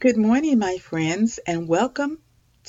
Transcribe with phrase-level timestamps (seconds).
[0.00, 2.22] Good morning, my friends, and welcome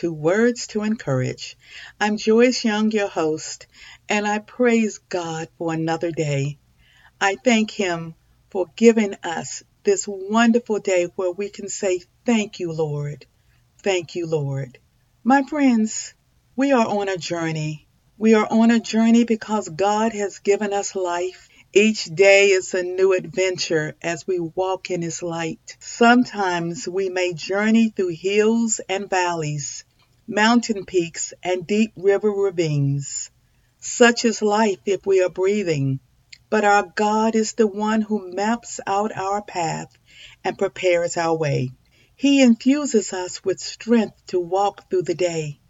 [0.00, 1.58] to Words to Encourage.
[2.00, 3.66] I'm Joyce Young, your host,
[4.08, 6.56] and I praise God for another day.
[7.20, 8.14] I thank Him
[8.48, 13.26] for giving us this wonderful day where we can say, Thank you, Lord.
[13.82, 14.78] Thank you, Lord.
[15.22, 16.14] My friends,
[16.56, 17.86] we are on a journey.
[18.16, 21.47] We are on a journey because God has given us life.
[21.74, 25.76] Each day is a new adventure as we walk in His light.
[25.80, 29.84] Sometimes we may journey through hills and valleys,
[30.26, 33.30] mountain peaks and deep river ravines.
[33.80, 36.00] Such is life if we are breathing.
[36.48, 39.92] But our God is the one who maps out our path
[40.42, 41.72] and prepares our way.
[42.16, 45.60] He infuses us with strength to walk through the day.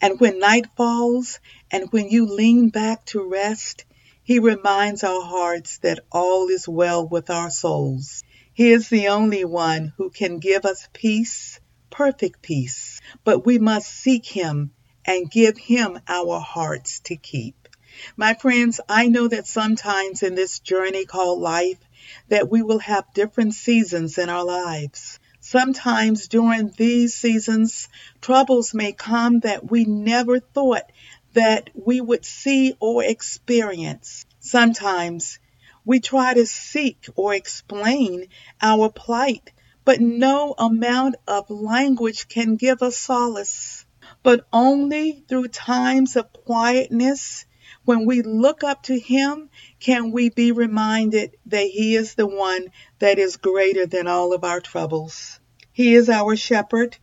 [0.00, 3.84] And when night falls and when you lean back to rest,
[4.26, 8.24] He reminds our hearts that all is well with our souls.
[8.52, 11.60] He is the only one who can give us peace,
[11.90, 13.00] perfect peace.
[13.22, 14.72] But we must seek Him
[15.04, 17.68] and give Him our hearts to keep.
[18.16, 21.78] My friends, I know that sometimes in this journey called life
[22.26, 25.20] that we will have different seasons in our lives.
[25.38, 27.88] Sometimes during these seasons,
[28.20, 30.90] troubles may come that we never thought
[31.36, 34.24] that we would see or experience.
[34.40, 35.38] Sometimes
[35.84, 38.28] we try to seek or explain
[38.62, 39.52] our plight,
[39.84, 43.84] but no amount of language can give us solace.
[44.22, 47.44] But only through times of quietness,
[47.84, 52.68] when we look up to Him, can we be reminded that He is the one
[52.98, 55.38] that is greater than all of our troubles.
[55.70, 56.96] He is our shepherd,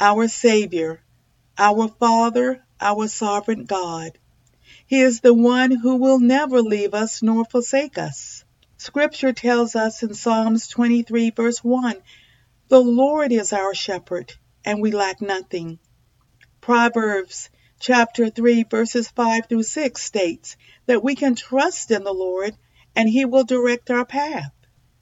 [0.00, 1.00] our Savior,
[1.56, 4.18] our Father, our sovereign God.
[4.86, 8.44] He is the one who will never leave us nor forsake us.
[8.76, 11.96] Scripture tells us in Psalms 23, verse 1
[12.68, 14.34] The Lord is our shepherd,
[14.64, 15.78] and we lack nothing.
[16.60, 17.50] Proverbs
[17.80, 20.56] chapter 3, verses 5 through 6 states
[20.86, 22.56] that we can trust in the Lord
[22.94, 24.52] and He will direct our path.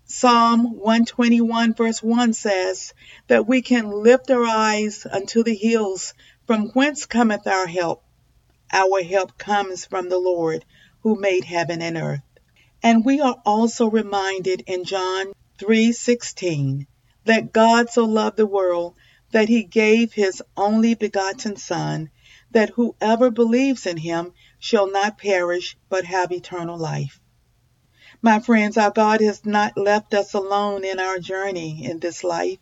[0.04, 2.94] Psalm 121, verse 1 says
[3.26, 6.14] that we can lift our eyes unto the hills
[6.46, 8.04] from whence cometh our help.
[8.72, 10.64] Our help comes from the Lord
[11.00, 12.22] who made heaven and earth.
[12.82, 16.86] And we are also reminded in John 3:16
[17.24, 18.94] that God so loved the world
[19.32, 22.10] that he gave his only begotten son
[22.52, 27.20] that whoever believes in him shall not perish but have eternal life.
[28.22, 32.58] My friends, our God has not left us alone in our journey in this life,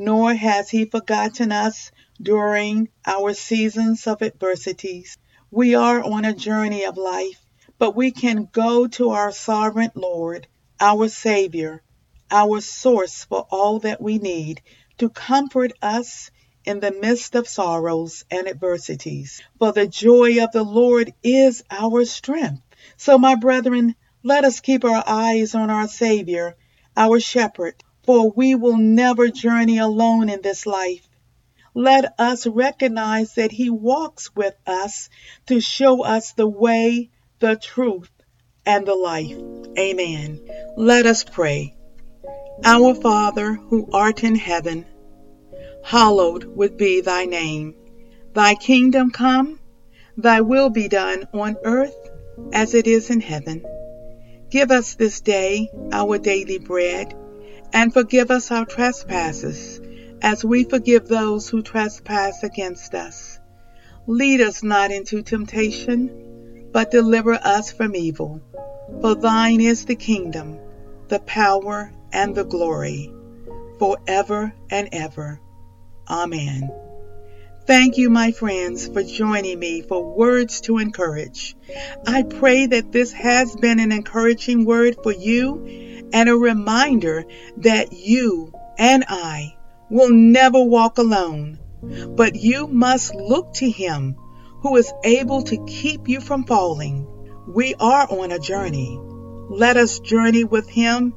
[0.00, 1.90] nor has he forgotten us
[2.22, 5.18] during our seasons of adversities.
[5.50, 7.44] We are on a journey of life,
[7.78, 10.46] but we can go to our sovereign Lord,
[10.78, 11.82] our Savior,
[12.30, 14.62] our source for all that we need
[14.98, 16.30] to comfort us
[16.64, 19.40] in the midst of sorrows and adversities.
[19.58, 22.62] For the joy of the Lord is our strength.
[22.96, 26.56] So, my brethren, let us keep our eyes on our Savior,
[26.96, 31.06] our Shepherd, for we will never journey alone in this life.
[31.74, 35.10] Let us recognize that He walks with us
[35.48, 38.08] to show us the way, the truth,
[38.64, 39.36] and the life.
[39.78, 40.40] Amen.
[40.74, 41.76] Let us pray.
[42.64, 44.86] Our Father, who art in heaven,
[45.84, 47.74] hallowed would be thy name.
[48.32, 49.60] Thy kingdom come,
[50.16, 52.08] thy will be done on earth
[52.54, 53.66] as it is in heaven.
[54.48, 57.14] Give us this day our daily bread,
[57.72, 59.80] and forgive us our trespasses,
[60.22, 63.38] as we forgive those who trespass against us.
[64.06, 68.40] Lead us not into temptation, but deliver us from evil.
[69.00, 70.58] For thine is the kingdom,
[71.08, 73.12] the power, and the glory,
[73.78, 75.40] forever and ever.
[76.08, 76.70] Amen.
[77.66, 81.54] Thank you, my friends, for joining me for Words to Encourage.
[82.06, 87.24] I pray that this has been an encouraging word for you and a reminder
[87.58, 89.56] that you and I
[89.90, 91.58] will never walk alone,
[92.16, 94.16] but you must look to Him
[94.62, 97.06] who is able to keep you from falling.
[97.46, 98.98] We are on a journey.
[99.50, 101.14] Let us journey with Him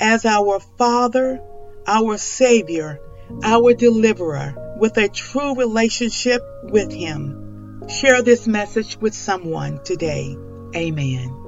[0.00, 1.40] as our Father,
[1.86, 3.00] our Savior,
[3.42, 7.88] our deliverer, with a true relationship with Him.
[7.88, 10.36] Share this message with someone today.
[10.74, 11.39] Amen.